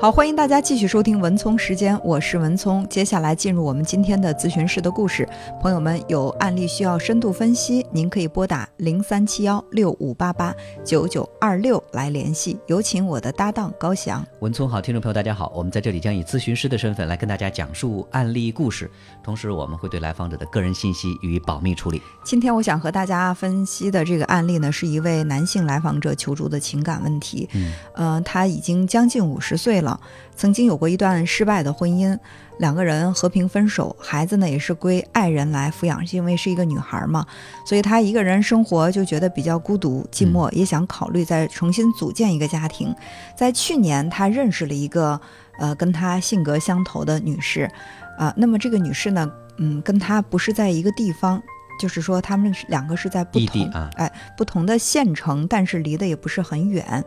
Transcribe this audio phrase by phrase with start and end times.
[0.00, 2.86] 好，欢迎大家继续收听文聪时间，我是文聪。
[2.88, 5.28] 接下来进入我们今天的咨询室的故事。
[5.60, 12.58] 朋友们有案例需要深度分析，您可以拨打零三七幺六五八八九九二六来联系。
[12.66, 14.24] 有请我的搭档高翔。
[14.38, 18.90] 文聪好，听众朋友大家好，我们在这里将以咨询师的身份来跟大家讲述案例故事，
[19.22, 22.00] 同时我们会对来访者的个人信息予以保密处理。
[22.24, 27.46] 今天我想和大家分析的这个案例呢，是一位男性来访者求助的情感问题。
[27.52, 29.89] 嗯，呃，他已经将近五十岁了。
[30.36, 32.18] 曾经有过一段失败的婚姻，
[32.58, 37.26] 两个人和平分手，孩子呢也是归爱人来抚养，因为是一个女孩嘛，
[37.66, 42.94] 所以她一个人生活就觉得比较孤独寂寞，也想考虑再重新组建一个家庭。
[43.36, 45.20] 在去年，她认识了一个
[45.58, 47.70] 呃跟她性格相投的女士，
[48.18, 51.42] 啊，那么这个女士呢，嗯，跟她不是在一个地方，
[51.78, 57.04] 就是说他们两个是在不同啊，哎不同的县城，但是离得也不是很远。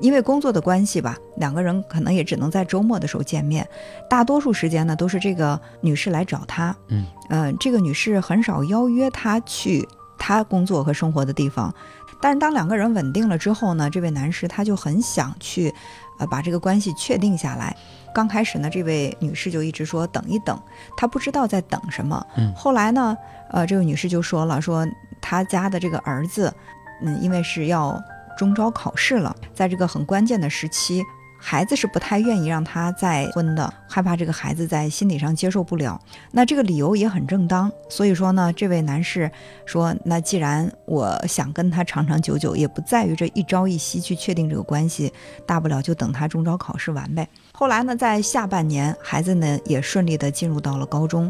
[0.00, 3.68] 因为工作的关系吧，两个人可能也只能在周末的时候见面，
[4.08, 11.74] 大多数时间呢都是这个女士来找他，嗯，呃，这个女士很少邀约他去他工作和生活的地方，
[12.20, 15.74] 但是当两个人稳定了之后呢，这位男士他就很想去，
[16.20, 17.76] 呃，把这个关系确定下来。
[18.14, 20.56] 刚开始呢，这位女士就一直说等一等，
[20.96, 22.24] 她不知道在等什么。
[22.36, 23.16] 嗯，后来呢，
[23.50, 24.86] 呃，这位女士就说了，说
[25.20, 26.52] 她家的这个儿子，
[27.02, 28.00] 嗯，因为是要。
[28.38, 31.02] 中招考试了，在这个很关键的时期，
[31.40, 36.00] 孩子是不太愿意让他再婚的，害怕这个孩子在心理上接受不了。
[36.30, 39.28] 那这个理由也很正当，所以说呢，这位男士
[39.66, 45.12] 说，那既然我想跟他长长久久，也不在于这一朝一夕去确定这个关系，
[45.44, 47.28] 大不了就等他中招考试完呗。
[47.52, 51.28] 后来呢，在下半年，孩子呢也顺利的进入到了高中，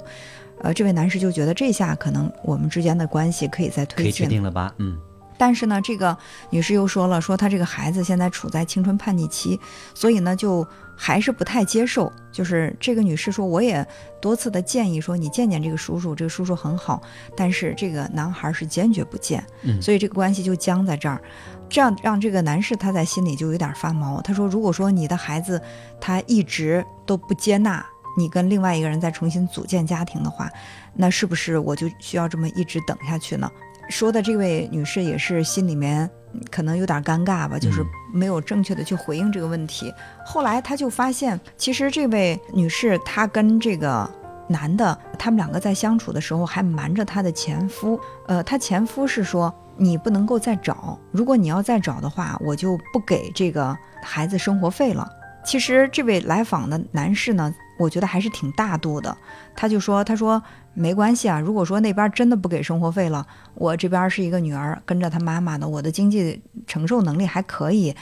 [0.61, 4.75] 呃，这位男士就觉得这下可能我们之间的关系可以再推进，可以确定了吧？
[4.77, 4.99] 嗯。
[5.39, 6.17] 但是呢，这个
[6.51, 9.59] 女士又说了，说她这个孩子现在处在青春叛逆期，
[9.95, 12.13] 所以呢，就还是不太接受。
[12.33, 13.87] 就是这个女士说，我也
[14.21, 17.01] 多次的建议说，你见见这个叔叔，这个叔叔很好。
[17.37, 19.45] 但是这个男孩是坚决不见，
[19.81, 21.21] 所以这个关系就僵在这儿。
[21.69, 24.21] 这样让这个男士他在心里就有点发毛。
[24.23, 25.61] 他说，如果说你的孩子
[26.01, 27.85] 他一直都不接纳
[28.17, 30.51] 你跟另外一个人再重新组建家庭的话，
[30.95, 33.51] 那是不是我就需要这么一直等下去呢？
[33.89, 36.09] 说的这位女士也是心里面
[36.51, 39.93] 可能有点尴尬吧，就是没有正确的去回应这个问题。
[40.25, 44.09] 后来她就发现，其实这位女士她跟这个
[44.49, 47.99] 男的，他们两个在相处的时候还瞒着她的前夫。
[48.27, 55.09] 呃，她前夫是说你不能够再找，如果你要再找的话，我就不给这个孩子生活费了。
[55.45, 57.55] 其实这位来访的男士呢。
[57.81, 59.17] 我觉得还是挺大度的，
[59.55, 60.43] 他就说：“他说
[60.79, 67.95] 没关系啊，如果说那边真的不给生活费了，我这边是一个女儿跟着她妈妈的，我的经济承受能力还可以，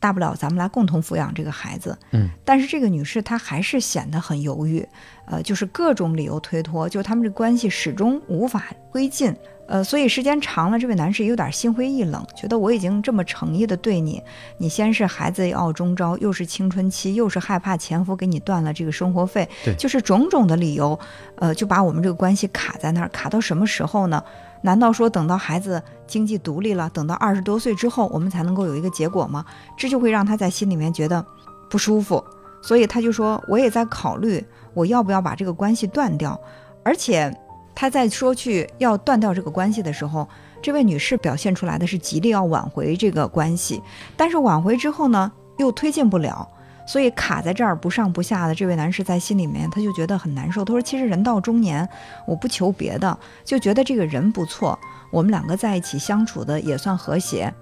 [0.00, 4.86] 大不了咱们来共同抚养这个孩子。”嗯，但是这个女士她还是显得很犹豫，
[5.26, 9.34] 呃，就是各种理由推脱，就他们这关系始终无法推进。
[9.66, 14.22] 呃，所以时间长了，这位男士有点心灰意冷，觉得我已经这么诚意的对你，
[14.58, 21.00] 你先是孩子要中招，又是青春期，又是害怕前夫给你断了这个生活费，对，就是种种的理由，
[21.36, 24.24] 呃，就把我们这个关关系卡在那儿，卡到什么时候呢？
[24.62, 29.44] 难道说等到孩子经济独立了，等到二十多岁之后，我们才能够有一个结果吗？
[29.76, 31.22] 这就会让他在心里面觉得
[31.68, 32.24] 不舒服，
[32.62, 34.42] 所以他就说，我也在考虑，
[34.72, 36.40] 我要不要把这个关系断掉，
[36.82, 37.30] 而且。
[37.76, 40.28] 他在说去要断掉这个关系的时候，
[40.62, 43.82] 这位女士表现出来的是极力要挽回这个关系，
[44.16, 46.48] 但是挽回之后呢，又推进不了，
[46.86, 48.54] 所以卡在这儿不上不下的。
[48.54, 50.64] 这位男士在心里面他就觉得很难受。
[50.64, 51.88] 他说：“其实人到中年，
[52.26, 54.78] 我不求别的，就觉得这个人不错，
[55.10, 57.52] 我们两个在一起相处的也算和谐，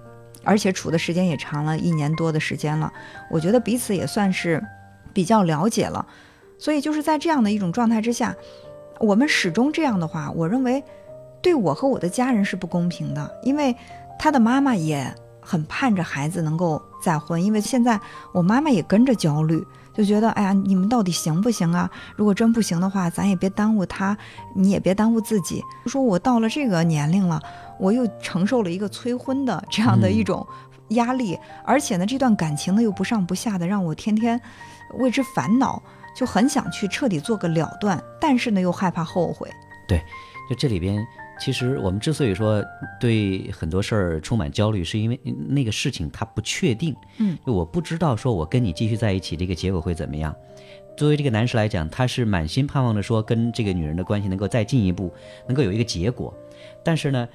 [0.43, 2.91] 而且处的时间也长了一年多的时间了，
[3.29, 4.63] 我觉得彼此也算是
[5.13, 6.05] 比较了解了。
[6.57, 8.35] 所以就是在这样的一种状态之下。”
[8.99, 10.81] 我们始终这样的话，我认为
[11.41, 13.75] 对我和我的家人是不公平的，因为
[14.17, 17.99] 他的妈妈也很盼着孩子能够再婚，因为现在
[18.31, 21.89] 我妈妈也跟着焦虑，就觉得哎呀，你们到底行不行啊？
[22.15, 24.17] 如果真不行的话，咱也别耽误他，
[24.55, 25.61] 你也别耽误自己。
[25.85, 27.41] 说我到了这个年龄了，
[27.79, 30.45] 我又承受了一个催婚的这样的一种
[30.89, 34.39] 压力，而且呢，这段感情呢又不上不下的，让我天天
[34.99, 35.81] 为之烦恼。
[36.15, 39.49] 就很想去彻底做个了断，但是呢又害怕后悔。
[39.87, 39.99] 对，
[40.47, 41.03] 就这里边，
[41.43, 42.63] 其实我们之所以说
[42.97, 45.19] 对很多事儿充满焦虑，是因为
[45.49, 46.95] 那个事情它不确定。
[47.17, 50.33] 嗯，我不知道说我跟你继续在一起，这个结果会怎么样。
[50.95, 55.11] 作为这个男士来讲，他是满心盼望着说跟这个女人的关系能够再进一步，
[55.45, 56.33] 能够有一个结果。
[56.81, 57.27] 但是呢，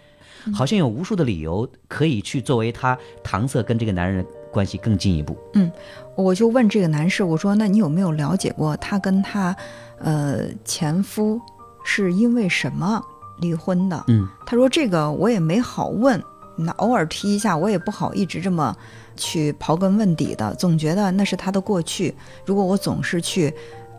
[0.55, 5.37] 好像有无数的理由可以去作为他搪塞跟这个男人关系更进一步。
[5.53, 5.71] 嗯
[6.17, 9.55] 我就问这个男士，我说：“那你有没有了解过他跟他，
[9.99, 11.39] 呃，前夫
[11.85, 13.01] 是因为什么
[13.41, 16.23] 离婚的？”嗯他说：“这个我也没好问，
[16.57, 18.77] 那偶尔提一下，我也不好一直这么
[19.17, 22.15] 去刨根问底的，总觉得那是他的过去。
[22.45, 23.53] 如果我总是去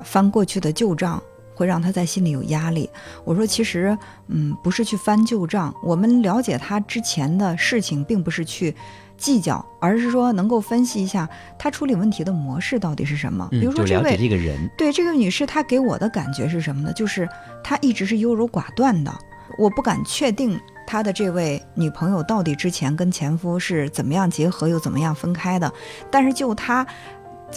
[0.04, 1.22] 翻过去的旧账，
[1.60, 2.90] 会让他在心里有压力。”
[3.26, 3.98] 我说：“其实，
[4.28, 8.74] 嗯，不是去翻旧账，我们了解他之前的事情，并不是去
[9.18, 11.28] 计较，而是说能够分析一下
[11.58, 13.46] 他处理问题的模式到底是什么。
[13.52, 14.70] 比嗯，如说这就了解位这个人。
[14.78, 16.94] 对这个女士，她给我的感觉是什么呢？
[16.94, 17.28] 就是
[17.62, 19.14] 她一直是优柔寡断的，
[19.58, 20.58] 我不敢确定
[20.88, 25.72] 她的这位女朋友到底之前跟前夫是怎么样结合，又怎么样分开的。
[26.10, 26.88] 但是就她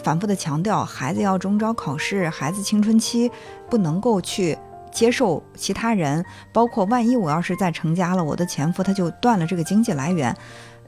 [0.03, 3.31] 反复的强调，孩子要中招考试，孩子青春期
[3.69, 4.57] 不能够去。
[4.95, 6.23] 接受其他人，
[6.53, 10.37] 包括万一我要是再成家了，我的前夫他就断了这个经济来源，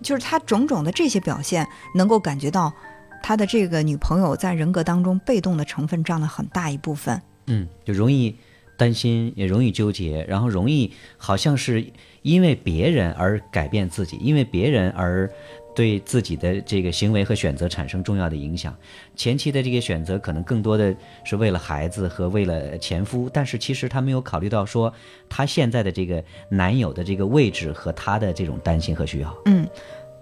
[0.03, 2.71] 就是他种种的这些表现，能够感觉到
[3.23, 7.19] 他的这个女朋友在人格当中被动的成分占了很大一部分。
[7.47, 8.37] 嗯，就容易
[8.77, 11.91] 担心，也容易纠结，然后容易好像是
[12.21, 15.33] 因为别人而改变自己，因为别人而
[15.75, 18.75] 对自己的这个行为和选择产生重要的影响。
[19.17, 20.95] 前期的这个选择可能更多的
[21.25, 24.93] 是为了孩子和为了前夫，但是其实他没有考虑到说
[25.29, 29.35] 他现在的这个男友的这个位置和他的这种担心和需要。
[29.47, 29.69] 嗯，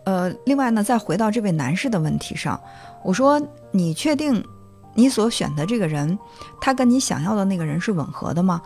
[0.04, 2.60] 呃，另外呢，再回到这位男士的问题上，
[3.04, 3.40] 我说
[3.70, 4.42] 你确定
[4.94, 6.18] 你所选的这个人，
[6.60, 8.62] 他跟你想要的那个人是吻合的吗？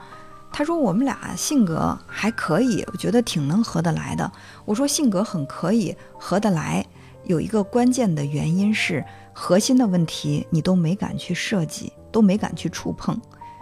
[0.52, 4.30] 他说我们俩性格还可以，我觉得挺能合得来的。
[4.64, 6.84] 我说性格很可以合得来，
[7.24, 13.20] 有一个关键的原因是核心的问题你都没敢去设计，都没敢去触碰，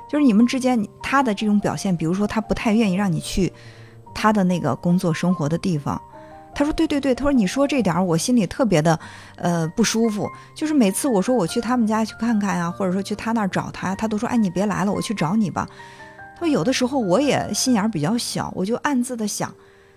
[0.09, 3.53] 就是你们之间他的这种表现，比如说他不太愿意让你去
[4.15, 6.01] 他的那个工作生活的地方。
[6.57, 8.97] 他说：“对对对，他说你说这点儿，我心里特别的，
[9.35, 10.31] 呃，不舒服。
[10.55, 15.69] 就是每次我说我去他们家去看看呀、或者说去他那儿找他，他都说：哎，你别来了，我去找你吧。
[16.51, 19.55] 有的时候我也心眼儿比较小，我就暗自的想，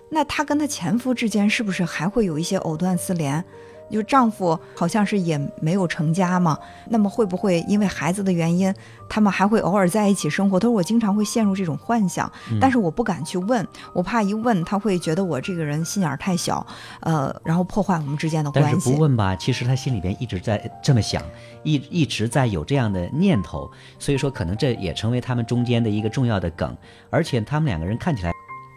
[0.09, 3.43] 那她跟她前夫之间是不是还会有一些藕断丝连？
[3.89, 6.57] 就丈夫好像是也没有成家嘛，
[6.89, 8.73] 那么会不会因为孩子的原因，
[9.09, 10.59] 他们还会偶尔在一起生活？
[10.59, 16.65] 他说我经常会陷入这种幻想，但是我不敢去问，我怕一问他会觉得我这个人心眼儿太小，
[17.01, 18.89] 呃，然后破坏我们之间的关系但是。
[18.89, 21.21] 不问吧，其实他心里边一直在这么想，
[21.63, 23.69] 一一直在有这样的念头，
[23.99, 26.75] 所以说可能这也成为他们中间的一个重要的梗，
[27.09, 28.31] 而且他们两个人看起来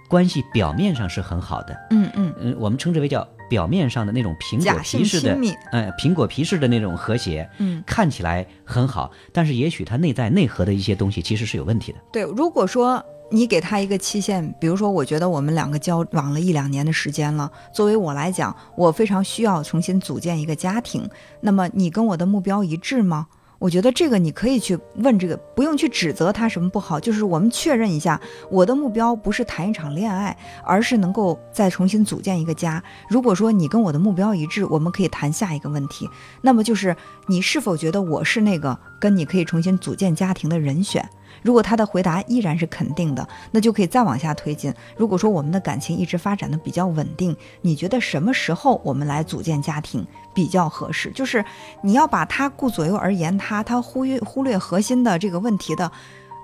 [0.09, 5.37] 关系表面上是很好的，嗯嗯，嗯，我们称之为叫表面上的那种苹果皮式的
[5.73, 11.99] 呃，苹果皮似的那种和谐，嗯，看起来很好，但是也许它内在内核的一些东西其实是有问题的。
[12.13, 12.23] 对。
[12.23, 21.09] 如果说你给他一个期限，比如说，我觉得我们两个交往了一两年的时间了，作为我来讲，我非常需要重新组建一个家庭。
[21.41, 23.27] 那么你跟我的目标一致吗？
[23.61, 28.19] 我觉得这个你可以去问这个，不用去指责他什么不好，就是我们确认一下，
[28.51, 30.35] 我的目标不是谈一场恋爱，
[30.65, 32.83] 而是能够再重新组建一个家。
[33.11, 36.09] 如果说你跟我的目标一致，我们可以谈下一个问题，
[36.41, 36.97] 那么就是
[37.27, 41.07] 你是否觉得我是那个跟你可以重新组建家庭的人选？
[41.43, 44.73] 如果他的回答依然是肯定的，那就可以再往下推进。
[44.97, 51.11] 如果说我们的感情一直发展的比较稳定，你觉得什么时候我们来组建家庭比较合适？
[51.13, 51.45] 就是
[51.83, 55.91] 你要把他顾左右而言他，他忽略忽略核心的这个问题的，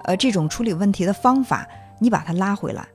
[0.05, 1.66] 呃，这种处理问题的方法，
[1.99, 2.87] 你把他拉回来。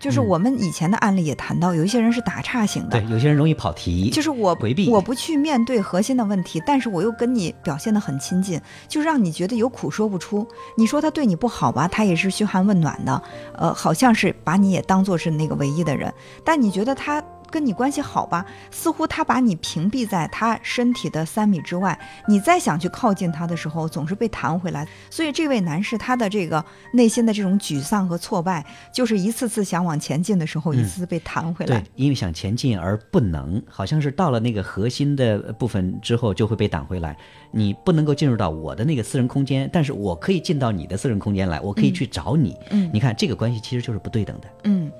[0.00, 10.44] 就是嗯我们以前的案例也谈到，有一些人是打岔型的，对，有些人容易跑题，就是我回避我不去面对核心的问题，但是我又跟你表现得很亲近，就让你觉得有苦说不出。
[10.76, 13.22] 你说他对你不好吧，他也是嘘寒问暖的，
[13.54, 16.12] 呃，好像是把你也当做是那个唯一的人。
[16.42, 24.86] 但你觉得他跟你关系好吧，似乎他把你屏蔽在他身体的三米之外，你再想去靠近他的时候，总是被弹回来。
[25.10, 28.64] 所以这位男士他的这个内心的这种沮丧和挫败，
[28.94, 31.80] 就是一次次想往前进的时候，一次次被弹回来。
[31.80, 37.16] 对，因为想前进而不能，好像是到了那个核心的部分之后就会被挡回来。
[37.50, 42.56] 你不能够进入到我的那个私人空间，但是我可以进到你的私人空间来，我可以去找你。
[42.70, 44.48] 嗯你看这个关系其实就是不对等的。
[44.64, 44.90] 嗯，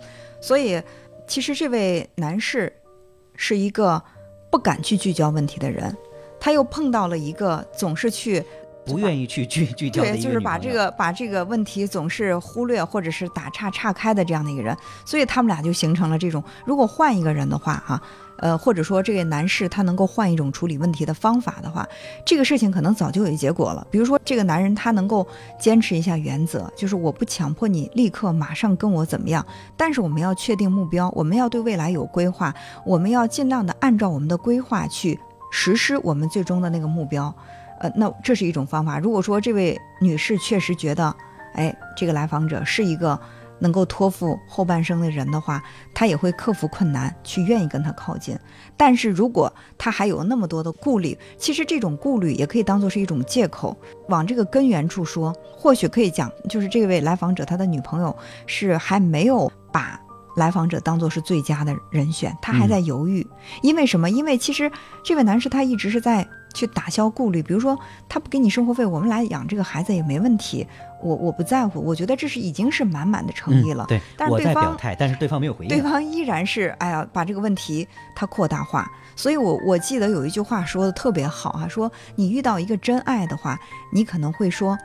[0.41, 0.83] 所以
[1.31, 2.73] 其实这位男士
[3.37, 4.03] 是一个
[4.51, 5.97] 不敢去聚焦问题的人，
[6.41, 8.43] 他又碰到了一个总是去
[8.85, 18.03] 不愿意去聚聚焦的对，就是把这个把这个问题总是忽略或者是打岔岔开的这样的一个人，所以他们俩就形成了这种，如果换一个人的话啊，
[18.41, 21.87] 呃，或者说这个男士他能够换一种处理问题的方法的话，
[22.25, 23.87] 这个事情可能早就有结果了。
[23.91, 25.27] 比如说这个男人他能够
[25.59, 29.45] 坚持一下原则，就是我不强迫你立刻马上跟我怎么样，
[29.77, 32.55] 但是我们要确定目标，我们要对未来有规划，
[32.85, 35.19] 我们要尽量的按照我们的规划去
[35.53, 37.33] 实施我们最终的那个目标。
[37.81, 38.99] 呃，那这是一种方法。
[38.99, 41.15] 如果说这位女士确实觉得，
[41.55, 43.19] 哎，这个来访者是一个
[43.61, 45.63] 能够托付后半生的人的话，
[45.95, 48.37] 他也会克服困难去愿意跟他靠近。
[48.77, 53.77] 但是如果他还有那么多的顾虑，其实这种顾虑也可以当做是一种借口，
[54.09, 60.01] 往这个根源处说，或许可以讲，就是这位来访者他的女朋友是还没有把。
[60.41, 63.25] 来访者当做是最佳的人选，他还在犹豫，
[63.63, 64.09] 因为什么？
[64.09, 64.73] 因为其实
[65.05, 67.79] 这位男士他一直是在去打消顾虑，比如说
[68.09, 70.67] 他不给你生活费，我们来养这个孩子也没问题，
[71.03, 73.85] 我我不在乎，我觉得这是已经是满满的诚意了。
[73.87, 78.91] 对，但是对方但是对方没有回应，对方依然是哎呀把这个问题他扩大化。
[79.15, 83.59] 所以我我记得有一句话说的特别好啊，说你遇到一个真爱的话，
[83.93, 84.77] 你可能会说。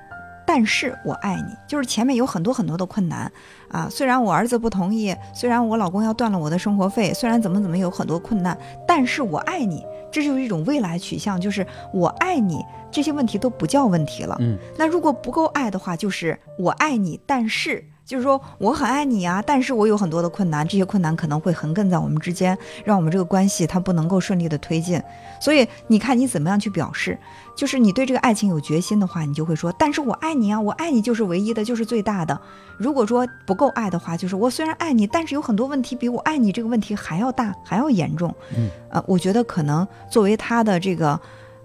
[0.46, 3.32] 但是我爱你，就是前面有很多很多的困难，
[3.70, 14.38] 啊，虽然我儿子不同意，虽然我老公要断了我的生活费，虽然怎么怎么有很多困难，但是我爱你，这就是一种未来取向，就是我爱你，这些问题都不叫问题了。
[14.40, 17.84] 嗯，那如果不够爱的话，就是我爱你，但是。
[18.06, 25.02] 就是说我很爱你啊，但是我有很多的困难，这些困难可能会横亘在我们之间，让我们这个关系它不能够顺利的推进。
[25.42, 27.18] 所以你看你怎么样去表示，
[27.56, 32.40] 就是你对这个爱情有决心的话，你就会说，但是我爱你啊，我爱你就是唯一的，就是最大的。
[32.78, 38.32] 如果说不够爱的话，就是我虽然爱你，但是有很多问题比我爱你这个问题还要大，还要严重。
[38.56, 41.20] 嗯，呃，我觉得可能作为他的这个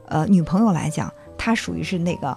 [0.06, 2.34] 呃女朋友来讲，他属于是那个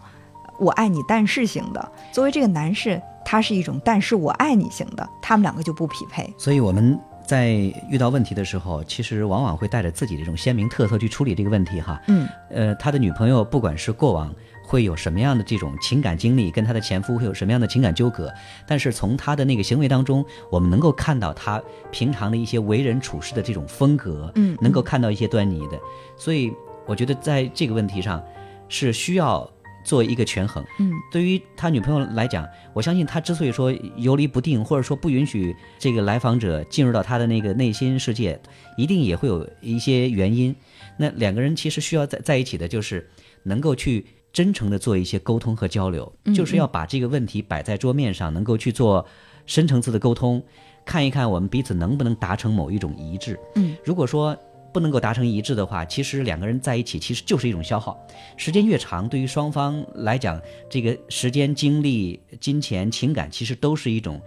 [0.60, 1.92] 我爱你但是型的。
[2.12, 3.02] 作为这个男士。
[3.26, 6.32] 他是一种，但是我爱你型的，他们两个就不匹配。
[6.38, 7.52] 所以我们在
[7.90, 12.02] 遇到问题的时候，其实往往会带着自己的这种鲜明特色去处理这个问题哈。
[12.08, 14.34] 嗯，呃，他的女朋友不管是过往
[14.66, 18.32] 会有什么样的这种情感经历，跟他的前夫会有什么样的情感纠葛，
[18.68, 21.62] 但是从他的那个行为当中，我们能够看到他
[21.92, 25.80] 平常的一些为人处事的这种风格，嗯，能够看到一些端倪的。
[26.18, 26.54] 所以
[26.86, 28.22] 我觉得在这个问题上
[28.68, 29.50] 是需要。
[29.84, 38.40] 做一个权衡，嗯，对于他女朋友来讲，我相信他之所以说游离不定，或者说不允许这个来访者进入到他的那个内心世界，
[38.78, 40.56] 一定也会有一些原因。
[40.98, 43.10] 那两个人其实需要在在一起的，就是
[43.44, 49.06] 能够去真诚的做一些沟通和交流，就是要把这个问题摆在桌面上，能够去做
[49.46, 50.42] 深层次的沟通，
[50.86, 53.40] 看一看我们彼此能不能达成某一种一致。
[53.56, 54.38] 嗯，如果说。
[54.74, 57.98] 不能够达成一致的话，其实两个人在一起其实就是一种消耗，
[58.36, 64.20] 时间越长，对于双方来讲，这个时间、精力、金钱、情感其实都是一种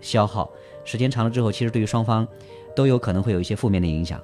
[0.00, 0.50] 消耗。
[0.84, 2.28] 时间长了之后，其实对于双方
[2.76, 4.20] 都有可能会有一些负面的影响。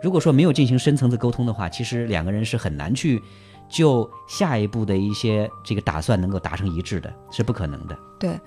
[0.00, 3.20] 如果说没有进行深层次沟通的话，其实两个人是很难去
[3.68, 7.98] 就下一步的一些这个打算能够达成一致的，是不可能的。
[8.20, 8.38] 对，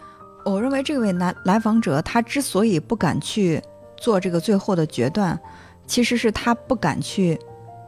[0.45, 3.61] 我认为这位男来访者他之所以不敢去
[3.97, 5.37] 做这个最后的决断。
[5.87, 7.39] 其实是他不敢去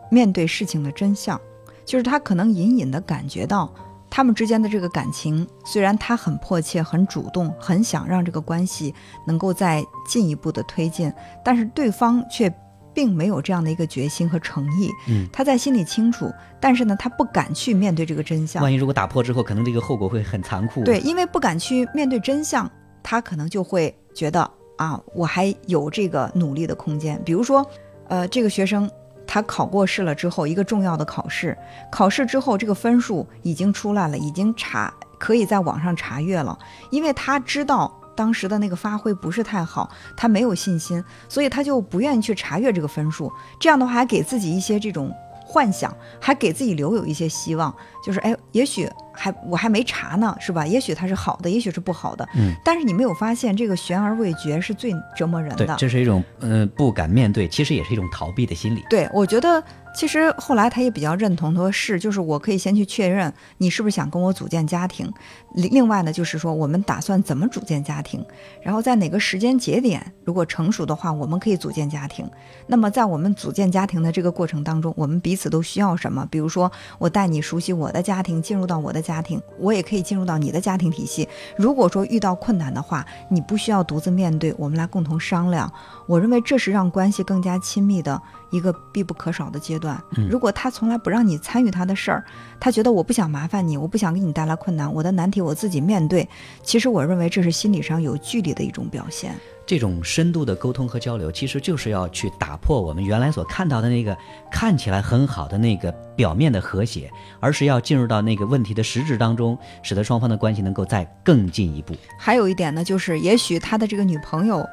[0.09, 1.39] 面对事情的真相，
[1.85, 3.71] 就是他可能隐隐的感觉到
[4.09, 8.93] 他们之间的这个感情，虽然他很迫切、很主动、很想让这个关系
[9.27, 11.13] 能够再进一步的推进，
[11.45, 12.51] 但是对方却
[12.91, 14.89] 并没有这样的一个决心和诚意。
[15.07, 18.63] 嗯，他在心里清楚，但是呢，他不敢去面对这个真相。
[18.63, 20.83] 万一如果打破之后，可能这个后果会很残酷。
[20.83, 22.69] 对，因为不敢去面对真相，
[23.03, 24.41] 他可能就会觉得
[24.77, 27.63] 啊，我还有这个努力的空间，比如说。
[28.09, 28.89] 呃，这个学生
[29.25, 31.57] 他考过试了之后，一个重要的考试，
[31.91, 36.57] 考试之后这个分数已经出来了，已经查可以在网上查阅了。
[36.89, 43.31] 因为他知道当时的那个发挥不是太好，他没有信心，所以他就不愿意去查阅这个分数。
[43.59, 47.73] 这样的话，还给自己一些这种幻想，还给自己留有一些希望，
[48.03, 48.89] 就是哎，也许。
[49.11, 50.65] 还我还没查呢，是吧？
[50.65, 52.27] 也许它是好的，也许是不好的。
[52.35, 55.65] 嗯，但是你没有发现这个悬而未决是最折磨人的。
[55.65, 58.83] 对，这是一种嗯不敢面对，其实也是一种逃避的心理。
[58.89, 59.61] 对，我觉得
[59.93, 65.11] 其实后来他也比较认同，他说是，就是我可以先去确认你是不是想跟我组建家庭。
[65.55, 68.23] 另另外呢，就是说我们打算怎么组建家庭，
[68.61, 72.29] 然后在哪个时间节点，如果成熟的话，我们可以组建家庭。
[72.67, 76.25] 那么在我们组建家庭的这个过程当中，我们彼此都需要什么？
[76.29, 78.99] 比如说我带你熟悉我的家庭，进入到我的。
[79.09, 81.27] 家庭，我也可以进入到你的家庭体系。
[81.57, 85.71] 如果说遇到困难的话，你不需要独自面对，我们来共同商量。
[86.05, 89.99] 我认为这是让关系更加亲密的一个必不可少的阶段。
[90.29, 92.23] 如果他从来不让你参与他的事儿，
[92.59, 96.29] 他觉得我不想麻烦你，我不想给你带来困难，我的难题我自己面对。
[96.61, 99.33] 其实我认为这是心理上有距离的一种表现。
[99.69, 104.17] 这种深度的沟通和交流，其实就是要去打破我们原来所看到的那个
[104.51, 107.07] 看起来很好的那个表面的和谐，
[107.39, 111.93] 而是要进入到那个问题的实质当中，使得双方的关系能够再更进一步。
[112.17, 114.67] 还有一点呢，就是也许他的这个女朋友，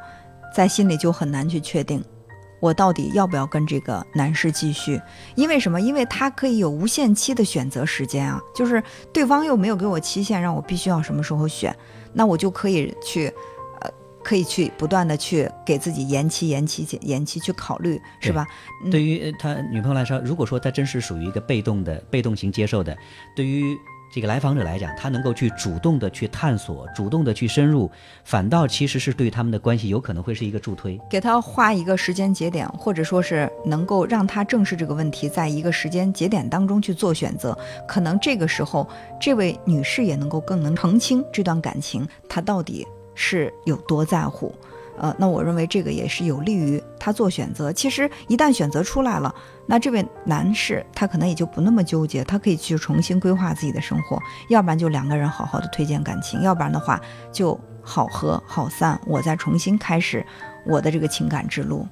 [0.55, 2.03] 在心里就很难去确定，
[2.59, 4.99] 我到底要不要跟这个男士继续？
[5.35, 5.79] 因为什么？
[5.79, 11.77] 因为他可以有无限期的选择时间啊，就是对方又没有给我期限，让我必须要什么时候选，
[12.15, 13.31] 那我就可以去，
[14.27, 18.45] 可以去不断的去给自己延期、延期、延期去考虑，是吧？
[18.85, 22.97] 嗯对于呃他女朋友来说，如果说他真是属于一个被动的、 被动型接受的，
[23.37, 23.63] 对于
[24.13, 27.89] 这个来访者来讲，他能够去主动的去探索、主动的去深入，
[28.25, 30.99] 反倒其实是对他们的关系有可能会是一个助推。
[31.09, 37.57] 给他画一个时间节点，或者说是能够让他正视这个问题，在一个时间节点当中去做选择，
[37.87, 38.89] 可能这个时候，
[39.21, 44.55] 这位女士也能够更能澄清这段感情，她到底是有多在乎。
[44.99, 47.71] 呃，那我认为这个也是有利于他做选择。
[47.71, 49.35] 其实一旦选择出来了，
[49.67, 54.19] 那这位男士他可能也就不那么纠结，他可以去重新规划自己的生活，
[54.49, 56.99] 要不然就两个人好好的推荐感情，要不然的话
[57.31, 60.25] 就好合好散，我再重新开始
[60.65, 61.87] 我的这个情感之路。